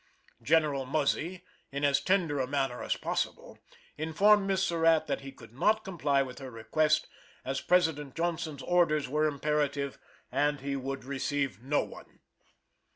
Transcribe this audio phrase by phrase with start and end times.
[0.41, 3.59] General Muzzy, in as tender a manner as possible,
[3.99, 7.05] informed Miss Surratt that he could not comply with her request,
[7.45, 9.99] as President Johnson's orders were imperative,
[10.31, 12.19] and he would receive no one.